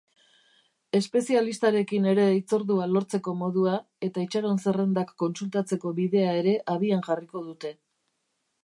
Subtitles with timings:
[0.99, 3.77] Espezialistarekin ere hitzordua lortzeko modua
[4.09, 7.75] eta itxaron-zerrendak kontsultatzeko bidea ere abian jarriko dute.